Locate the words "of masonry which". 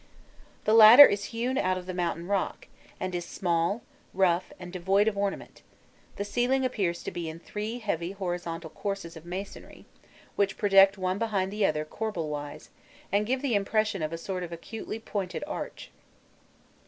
9.15-10.57